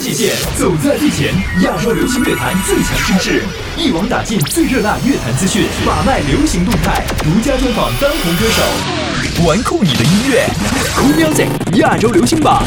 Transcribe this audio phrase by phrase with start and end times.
[0.00, 3.42] 界限，走在最前，亚洲流行乐坛最强声势，
[3.76, 10.46] 一网打尽最热辣乐坛资讯，把脉流行动态，独家专访当红歌手，玩酷你的音乐
[10.96, 12.64] ，Cool Music 亚洲流行榜。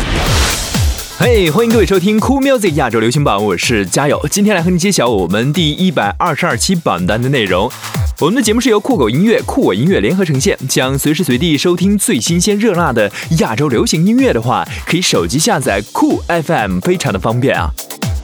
[1.18, 7.72] 嘿，欢迎各位收听 Cool Music 亚洲流行榜，我是佳友，今天来和你揭晓我们第一百二十二期榜单的内容。
[8.20, 10.58] 我们的节目是由酷狗音乐、酷我音乐联合呈现。
[10.70, 17.70] 想随时随地收听最新鲜热辣的亚洲流行音乐的话，可以手机下载酷 FM，非常的方便啊。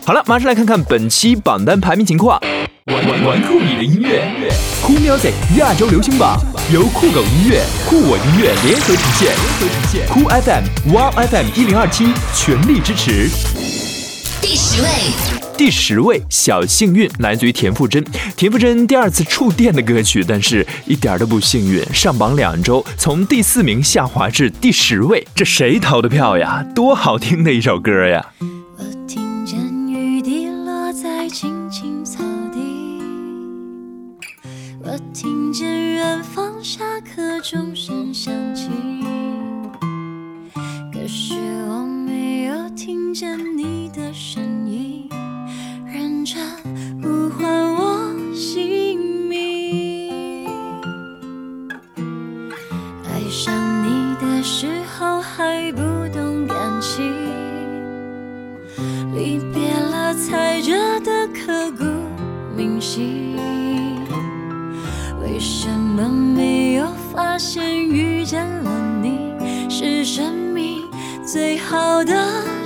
[0.05, 2.39] 好了，马上来看看本期榜单排名情况。
[2.85, 4.51] 玩玩玩酷你的音乐，
[4.83, 6.39] 酷 music 亚洲流行榜
[6.71, 10.07] 由酷狗音乐、酷我音乐联合呈现。
[10.07, 13.68] 酷 FM、Wow FM 一零二七全力支持。
[14.41, 14.87] 第十位。
[15.57, 18.01] 第十位，小幸运来自于田馥甄。
[18.37, 26.65] 田馥甄第二次触电的歌曲，但是一点都不幸运，上榜两周，从第四名下滑至第十位，这谁投的票呀？
[26.73, 28.25] 多好听的一首歌呀！
[28.77, 32.59] 我听见雨滴落在青青草地，
[34.81, 39.48] 我听见远方下课钟声响起，可
[41.11, 41.33] 是
[41.67, 45.09] 我没有听见你的声音。
[45.91, 46.37] 认真
[47.01, 50.45] 呼唤我姓名，
[53.05, 53.51] 爱上
[53.83, 55.81] 你的时候还不
[56.13, 57.11] 懂感情，
[59.15, 61.85] 离别了才觉得刻骨
[62.55, 63.35] 铭心，
[65.23, 68.68] 为什么没有发现遇见了
[71.31, 72.58] 最好的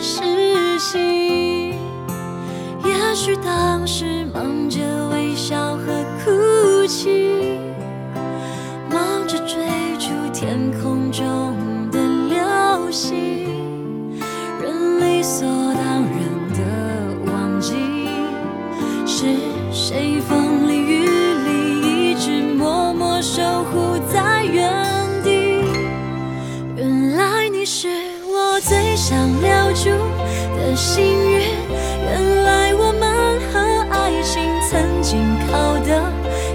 [35.53, 36.01] 靠得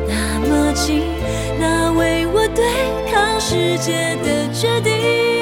[0.09, 1.05] 那么近，
[1.57, 2.65] 那为我对
[3.09, 5.38] 抗世界的决定，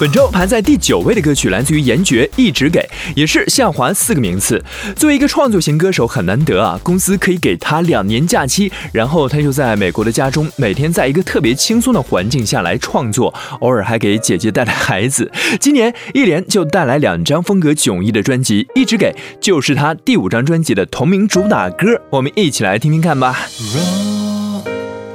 [0.00, 2.84] 本周排在第九位的歌曲来自于严爵，一直给，
[3.14, 4.62] 也是下滑四个名次。
[4.96, 15.30] 作为一个创作型歌手，很难得啊，公司可以给他两年假期，然后他就在美国的家中，每天在一个特别轻松的环境下来创作，偶尔还给姐姐带来孩子。
[15.60, 23.46] 今年一连就带来两张风格迥异的专辑，一直给就是他第五张专辑的同名主打歌，我们一起来听听看吧。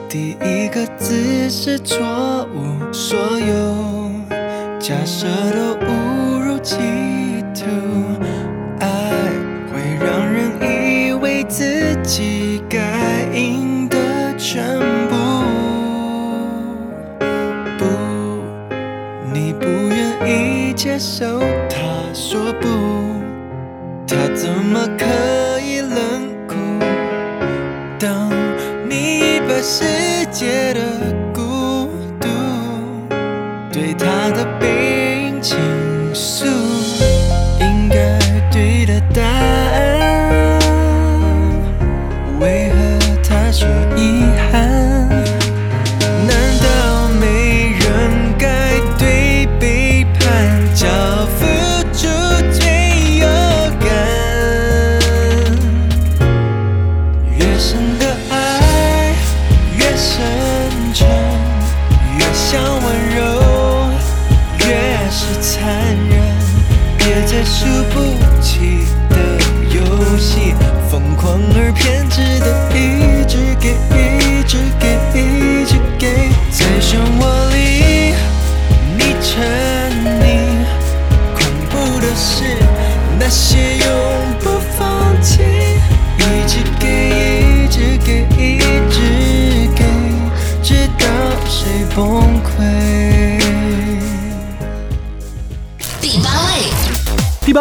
[0.08, 3.99] 第一个字是错误，所有。
[4.80, 6.78] 假设都误入歧
[7.54, 7.66] 途，
[8.80, 9.12] 爱
[9.70, 12.80] 会让人以为自己该
[13.34, 13.98] 赢得
[14.38, 14.64] 全
[15.10, 15.16] 部。
[17.78, 17.86] 不，
[19.34, 21.78] 你不愿意接受他
[22.14, 22.68] 说不，
[24.08, 26.00] 他怎么可以冷
[26.48, 26.56] 酷？
[28.00, 28.32] 当
[28.90, 30.82] 你把世界的
[71.70, 73.09] 而偏执的一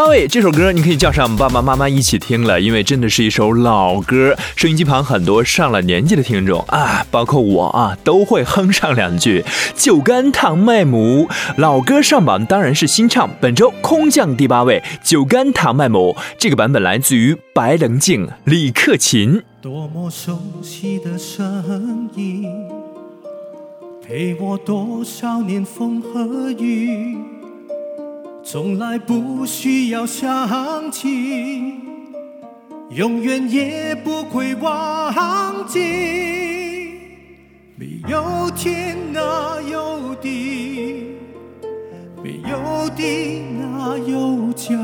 [0.08, 4.34] 对，这首歌你可以叫上爸爸妈妈一起听了，因为真的是一首老歌。
[4.56, 9.44] 收音机旁很多上了年纪的听众啊，包括我啊，都会哼上两句。
[9.76, 11.28] 酒干倘卖无，
[11.58, 13.28] 老歌上榜当然是新唱。
[13.38, 19.42] 本周空降第八位，《酒干倘卖无》这个版本来自于白棱镜、李克勤。
[19.60, 22.46] 多么熟悉的声音，
[24.02, 27.14] 陪我多少年风和雨，
[28.50, 31.74] 从来不需要想起，
[32.88, 35.78] 永远也不会忘记。
[37.76, 41.18] 没有天哪有地，
[42.24, 44.74] 没有地哪有家。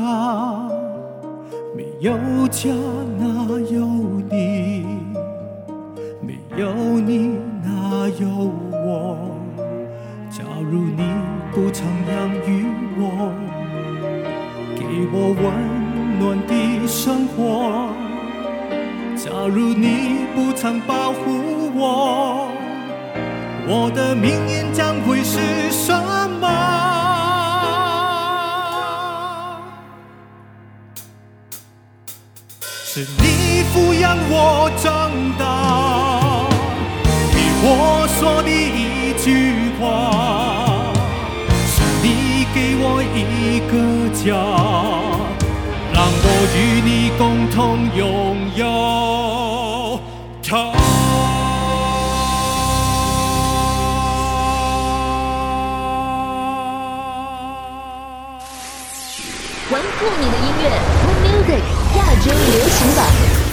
[1.75, 2.69] 没有家
[3.17, 3.87] 哪有
[4.29, 4.85] 你？
[6.21, 7.31] 没有你
[7.63, 8.27] 哪有
[8.71, 9.17] 我？
[10.29, 11.01] 假如你
[11.51, 12.67] 不曾养育
[12.97, 13.33] 我，
[14.95, 15.43] 给我温
[16.19, 17.91] 暖的生活；
[19.17, 22.47] 假如你不曾保护我，
[23.67, 25.91] 我的命运将会是什
[26.39, 26.47] 么？
[32.85, 36.47] 是你抚养我长大，
[37.33, 39.27] 对我说的一句
[39.77, 39.83] 话，
[41.67, 43.75] 是你给我一个
[44.15, 44.31] 家，
[47.55, 49.97] 同拥有
[50.43, 50.57] 它。
[59.71, 60.63] 玩酷你的音乐
[60.99, 61.63] 酷 Music
[61.95, 62.99] 亚洲流行榜，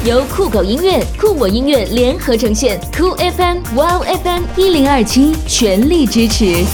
[0.05, 6.65] 由酷狗音乐、酷我音乐联合呈现，酷 FM、Wow FM 一零二七全力支持。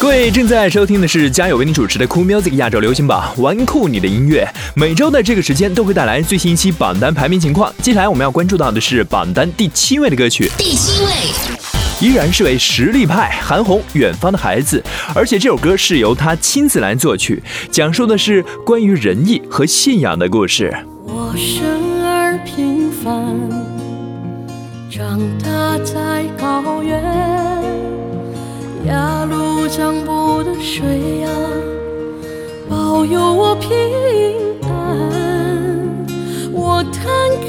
[0.00, 4.48] 各位正在收听的是嘉友为你主持的酷 Music 亚洲流行榜，玩酷你的音乐。
[4.74, 7.70] 每周的这个时间都会带来最新一期榜单排名情况。
[7.82, 11.10] 接下来我们要关注到的是榜单第七位的歌曲，第七位，
[12.00, 14.82] 依然是位实力派韩红《远方的孩子》，
[15.14, 20.74] 而且这首歌是由他亲自来作曲，讲述的是关于仁义和信仰的故事。
[21.04, 23.36] 我生而平凡，
[24.90, 26.98] 长大在高原，
[28.86, 31.28] 雅鲁藏布的水呀，
[32.68, 33.70] 保佑我平
[34.62, 34.68] 安。
[36.52, 37.02] 我摊
[37.40, 37.48] 开，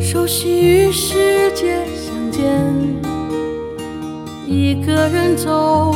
[0.00, 2.42] 手心与世界相见，
[4.46, 5.94] 一个人走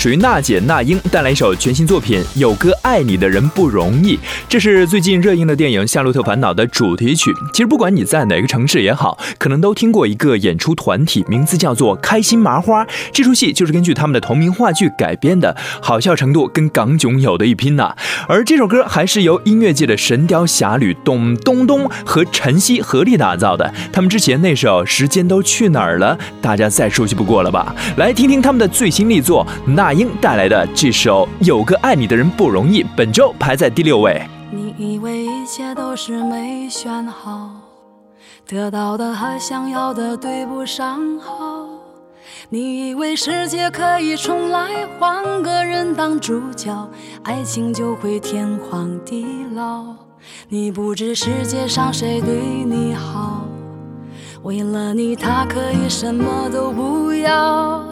[0.00, 4.16] 属于娜姐那英带来一首全新作品《有个爱你的人不容易》，
[4.48, 7.30] 这是最近热映的电影《夏洛特烦恼》的主题曲。
[7.52, 12.86] 其实不管你在哪个城市也好，可能都听过一个演出团体，名字叫做开心麻花。
[13.12, 17.94] 这出戏就是根据他们的同名话剧改编的，好笑程度跟港囧有的一拼呐、
[18.26, 23.70] 而这首歌还是由音乐界的神雕侠侣董东东和陈曦合力打造的。
[23.92, 27.74] 他们之前那首《时间都去哪儿了》，大家再熟悉不过了吧？
[27.98, 34.20] 来听听他们的最新力作，那英带来的这首《有个爱你的人不容易》，本周排在第六位。
[34.50, 37.50] 你以为一切都是没选好，
[38.46, 41.66] 得到的和想要的对不上号。
[42.48, 46.88] 你以为世界可以重来，换个人当主角，
[47.22, 49.84] 爱情就会天荒地老。
[50.48, 53.44] 你不知世界上谁对你好，
[54.42, 57.84] 为了你，他可以什么都不要。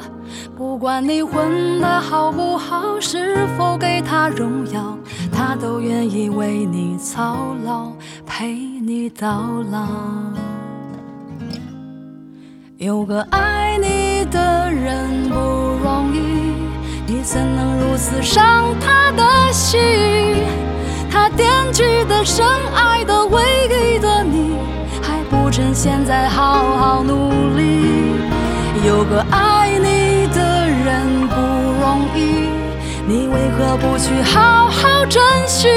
[0.56, 4.96] 不管你混得好不好，是否给他荣耀，
[5.30, 7.92] 他都愿意为你操劳，
[8.26, 9.86] 陪你到老。
[12.78, 15.34] 有个爱你的人不
[15.82, 16.54] 容易，
[17.06, 19.78] 你怎能如此伤他的心？
[21.10, 24.56] 他惦记的、深爱的、唯一的你，
[25.50, 28.14] 趁现在好好努力。
[28.86, 31.36] 有个爱你的人不
[31.80, 32.48] 容易，
[33.06, 35.68] 你为何不去好好珍惜？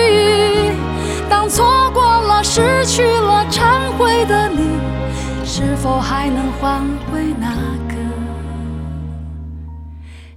[1.30, 4.78] 当错过了、失去了、忏悔的你，
[5.44, 7.50] 是否还能换回那
[7.88, 7.96] 个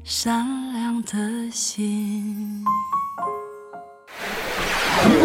[0.03, 2.65] 善良的心？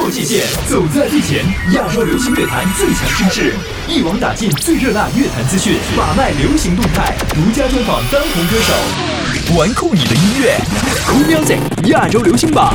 [0.10, 3.54] 突破界限，走在最前，亚洲流行乐坛最强声势，
[3.88, 10.58] 一网打尽最热辣乐坛资讯，把脉流行动态，独家专访当红歌手，玩酷你的音乐
[11.06, 11.60] 酷 music
[11.92, 12.74] 亚洲流行榜。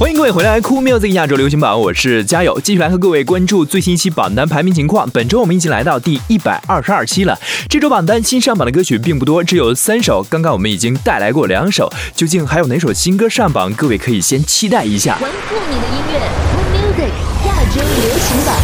[0.00, 5.06] 欢迎各位回来，Cool Music 亚洲流行榜，我是嘉友，继续来和各位关注最新一期榜单排名情况。
[5.10, 7.38] 本周我们已经来到第一百二十二期了。
[7.68, 10.22] 这周榜单新上榜的歌曲并不多，只有三首。
[10.30, 13.70] 刚刚我们已经带来过两首，究竟还有哪首新歌上榜？
[13.74, 15.18] 各位可以先期待一下。
[15.20, 17.12] 玩酷你的音乐，Cool Music
[17.46, 18.56] 亚洲流行榜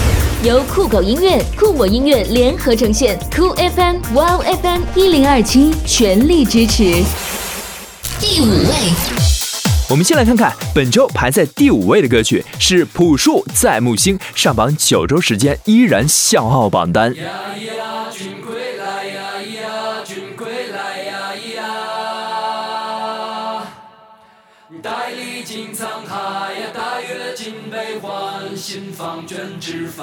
[0.43, 7.05] 由酷狗音乐、酷我音乐联合呈现，Cool FM、Wow FM 一零二七全力支持。
[8.19, 9.16] 第五位，
[9.89, 17.15] 我们先来看看本周排在第五位的歌曲是朴树在木星，上榜九周时间依然笑傲榜单。
[24.83, 30.03] 带历经沧海呀，带阅尽悲欢，心房卷脂肪。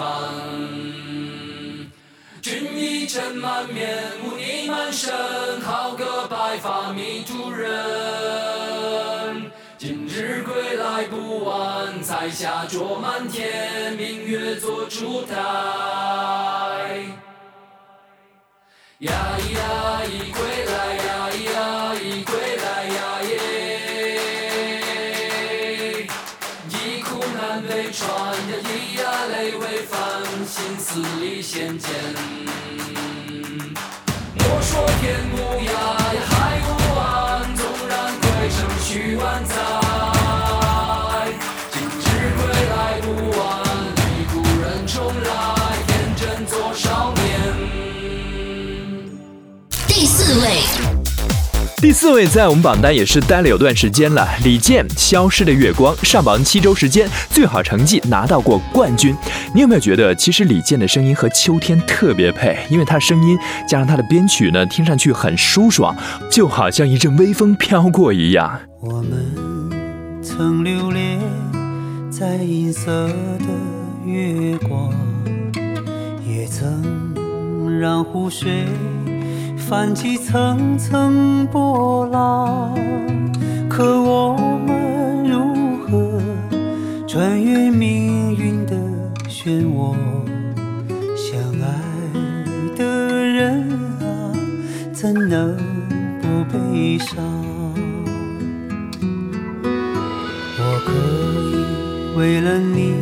[2.42, 5.14] 君一尘满面，污泥满身，
[5.62, 8.83] 好个白发迷途人。
[10.96, 15.36] 今日归来不完，彩霞灼满天，明月做烛台。
[19.00, 23.32] 呀咿呀咿归来呀咿呀咿归来呀耶，
[26.70, 28.68] 一苦难为船呀咿
[29.02, 31.90] 呀泪为翻，心思里显见。
[34.36, 35.02] 莫说天
[35.34, 35.36] 无
[35.66, 35.72] 涯
[51.84, 59.14] 第四位在我们榜单也是待了有段时间了，李健《消失的月光》上榜七周时间，最好成绩拿到过冠军。
[59.54, 62.58] 你有没有觉得，其实李健的声音和秋天特别配？
[62.70, 63.38] 因为他声音
[63.68, 65.94] 加上他的编曲呢，听上去很舒爽，
[66.32, 68.62] 就好像一阵微风飘过一样。
[68.80, 71.20] 我们曾流连
[72.10, 73.46] 在银色的
[74.06, 74.90] 月光，
[76.26, 78.50] 也曾让湖水
[79.70, 82.76] 泛起层层波浪。
[83.70, 84.36] 可我
[84.68, 86.22] 们如何
[87.08, 88.76] 穿越命运的
[89.28, 89.96] 漩涡？
[91.16, 91.66] 相爱
[92.76, 92.86] 的
[93.26, 93.68] 人
[94.02, 94.06] 啊，
[94.92, 95.58] 怎能
[96.22, 97.24] 不悲伤？
[100.60, 100.92] 我可
[101.50, 102.94] 以为了你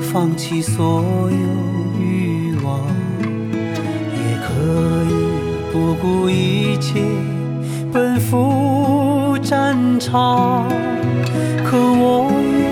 [0.00, 1.67] 放弃所有
[6.00, 7.00] 不顾一切
[7.92, 10.68] 奔赴战场。
[11.64, 12.30] 可我
[12.62, 12.68] 又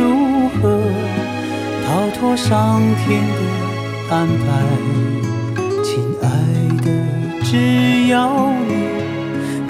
[0.00, 0.80] 如何
[1.86, 3.38] 逃脱上天的
[4.10, 4.44] 安排？
[5.84, 6.26] 亲爱
[6.82, 6.86] 的，
[7.44, 8.72] 只要你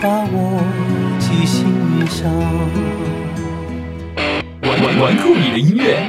[0.00, 0.36] 把我
[1.18, 1.66] 记心
[2.06, 2.30] 上。
[5.04, 6.02] 玩酷你的音乐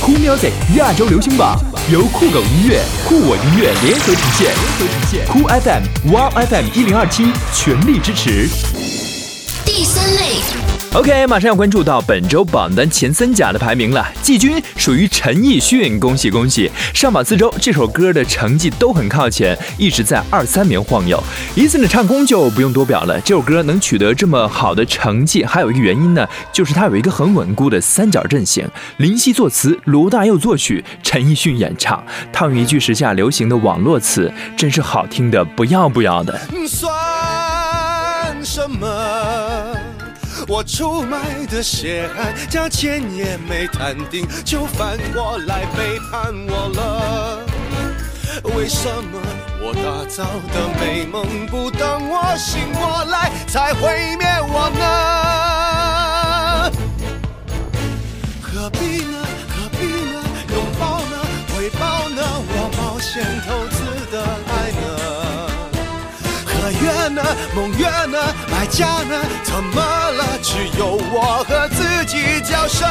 [0.00, 1.60] ，Cool Music 亚洲流行榜
[1.92, 8.77] 由酷狗音乐、酷我音乐联合呈现，联合呈现酷 FM、Wow FM 一零二七全力支持。
[10.94, 14.04] OK，马上要关注到本周榜单前三甲的排名了。
[14.22, 16.70] 季军属于陈奕迅，恭喜恭喜！
[16.94, 21.22] 上榜四周，这首歌的成绩都很靠前，一直在二三名晃悠。
[21.54, 28.66] 伊森的唱功就不用多表了，这首歌能取得这么好的成绩，还有一个原因呢，就是它有一个很稳固的三角阵型。
[28.96, 32.02] 林夕作词，罗大佑作曲，陈奕迅演唱。
[32.32, 36.40] 套用一句时下流行的网络词，真是好听的不要不要的。
[36.66, 36.90] 算
[38.42, 38.88] 什么？
[40.48, 47.44] 我出卖的血汗，价钱也没谈定，就反过来背叛我了。
[48.56, 49.20] 为什么
[49.60, 50.24] 我打造
[50.54, 54.82] 的美梦不等我醒过来才毁灭我呢？
[58.40, 59.18] 何必呢？
[59.50, 60.24] 何必呢？
[60.48, 61.14] 拥抱呢？
[61.54, 62.22] 回报呢？
[62.54, 63.76] 我冒险投资
[64.10, 64.16] 的
[64.48, 64.97] 爱呢？
[67.08, 67.22] 呢？
[67.54, 68.18] 盟约呢？
[68.50, 69.14] 买家呢？
[69.44, 70.38] 怎么了？
[70.42, 72.88] 只有我和自己较真。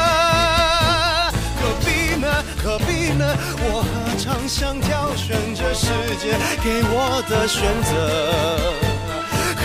[1.59, 2.27] 何必呢？
[2.63, 3.35] 何必呢？
[3.59, 5.87] 我何尝想挑选这世
[6.21, 7.91] 界给我的选择？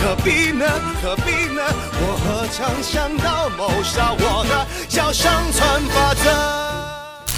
[0.01, 0.65] 何必呢？
[1.01, 1.61] 何必呢？
[2.01, 6.25] 我何尝想到谋杀我的叫生存法则？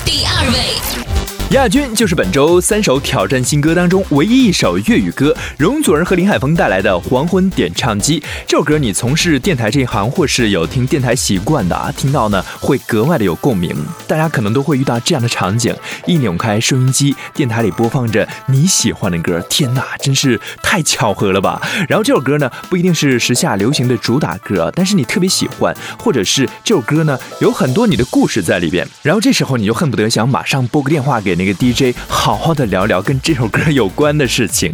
[0.06, 1.15] 第二位，
[1.56, 8.20] 亚军就是本周三首挑战新歌当中唯一一首粤语歌，容祖儿和林海峰带来的《黄昏点唱机》。
[8.46, 13.74] 这首歌你从事电台这一行，或是有听电台习惯的啊，听到呢会格外的有共鸣。
[14.06, 15.74] 大家可能都会遇到这样的场景：
[16.06, 21.62] 一扭开收音机，电台里播放着你喜欢的歌，天哪，真是太巧合了吧！
[21.88, 28.86] 然后这首歌呢，不一定是时下流行的主打歌，但是你特别喜欢，或者是这首歌呢有很多你的故事在里边。
[29.02, 34.72] 然后这时候你就恨不得想马上拨个电话给那个 DJ，好好的聊聊跟这首歌有关的事情。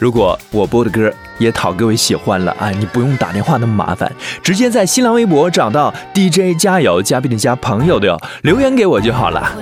[0.00, 4.10] 如果我播的歌也讨各位喜欢了啊，你不用打电话那么麻烦，
[4.42, 9.52] 直接在新浪微博找到 DJ 加油嘉宾的加朋友的哟，留言给我就好了。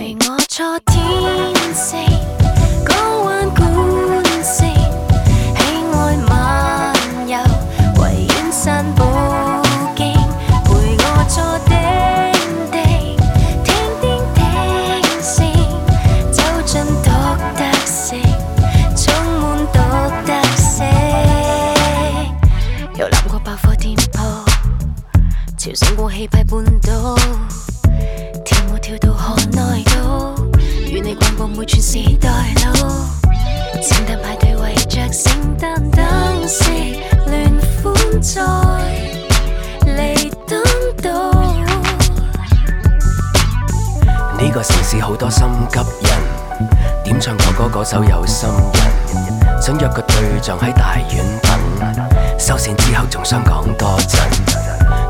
[44.55, 54.17] 個城市好多心急人，點唱國歌嗰首有心人，想約個對象喺大院等，收線之後仲想講多陣，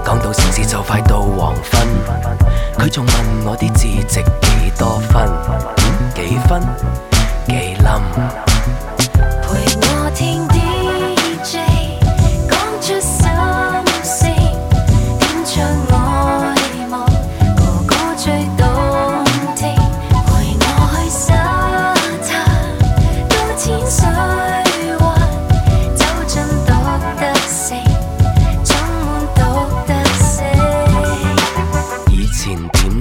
[0.03, 1.87] 講到城市就快到黃昏，
[2.79, 3.13] 佢仲問
[3.45, 5.29] 我啲字值幾多分，
[6.15, 6.63] 几分？
[7.49, 8.01] 幾冧。
[9.43, 10.49] 陪我聽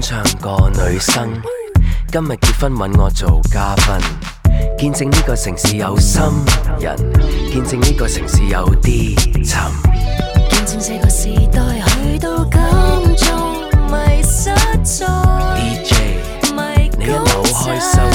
[0.03, 1.31] 唱个女生，
[2.11, 3.85] 今日结婚揾我做嘉宾，
[4.77, 6.21] 见证呢个城市有心
[6.77, 6.93] 人，
[7.49, 9.61] 见证呢个城市有啲沉。
[10.49, 15.07] 见证这个时代去到今中迷失在
[15.55, 15.93] DJ，
[16.51, 18.12] 迷你一扭開收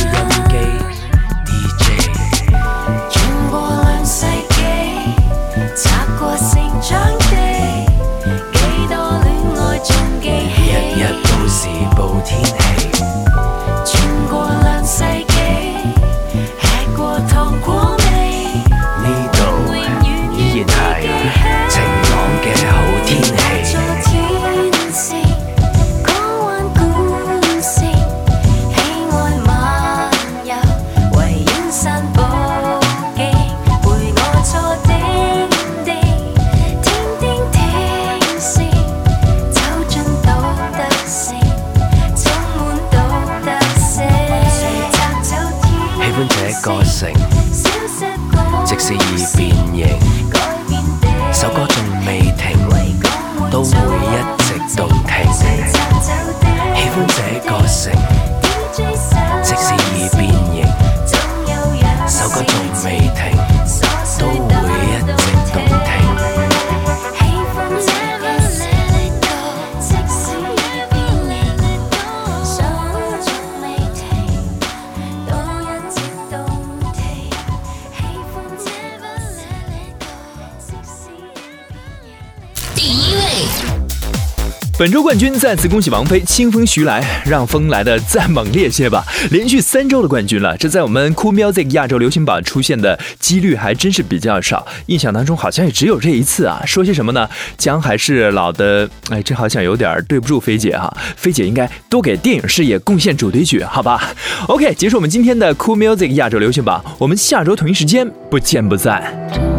[84.79, 89.05] 本周冠军再次恭喜王菲，清风徐来，让风来的再猛烈些吧！
[89.33, 96.63] 连续三周的冠军了，这在我们 Cool Music 亚洲流行榜出现的几率还真是比较少，印象当中好像也只有这一次啊。
[96.65, 97.29] 说些什么呢？
[97.57, 104.15] 姜还是老的，哎，这好像有点对不住菲姐哈，菲姐应该多给电影事业贡献主题曲，好吧？
[104.47, 109.58] OK，结束我们今天的 Cool Music 亚洲流行榜，我们下周同一时间不见不散。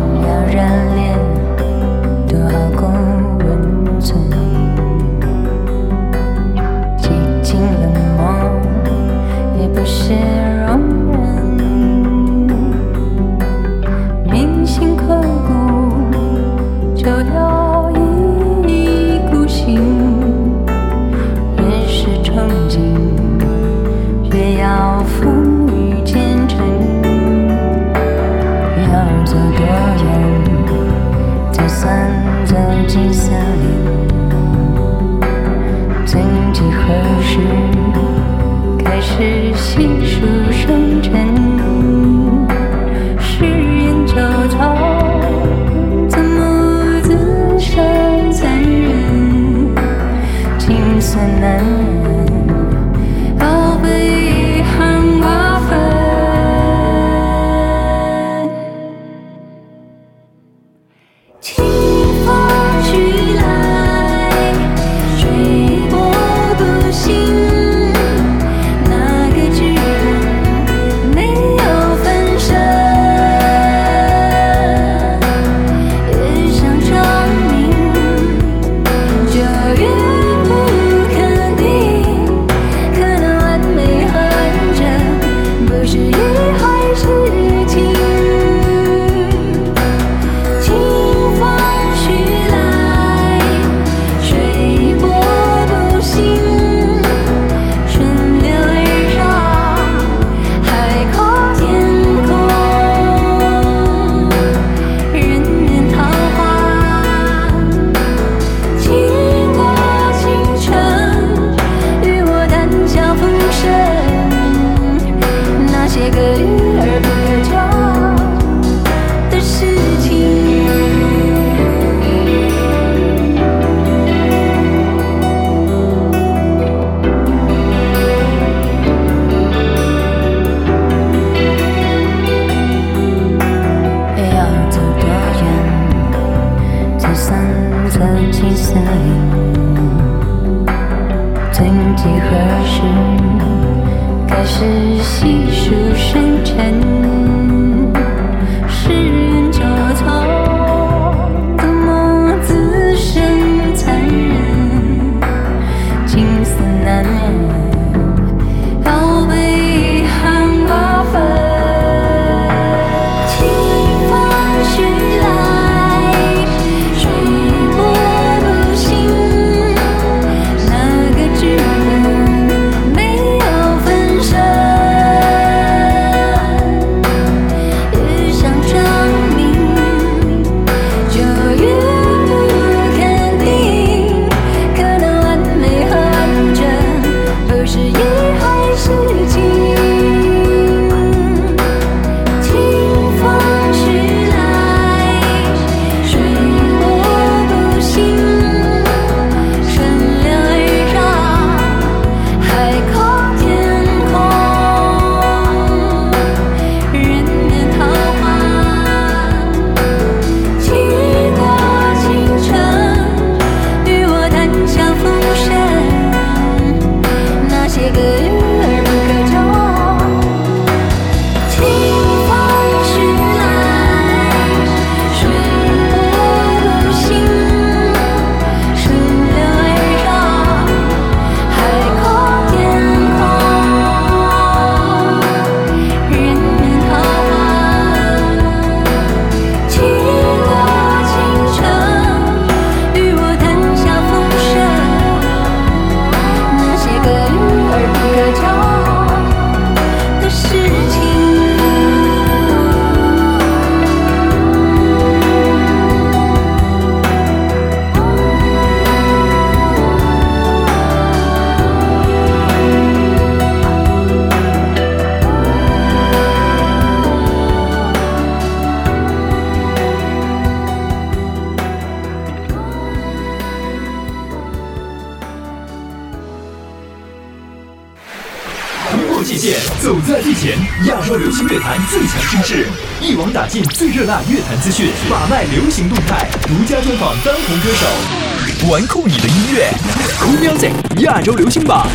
[282.29, 282.67] 坛最强声势，
[283.01, 289.71] 一网打尽最热辣乐坛资讯，把脉流行动态，独家专访当红歌手，玩酷你的音乐
[290.19, 291.87] ，Cool Music 亚洲流行榜。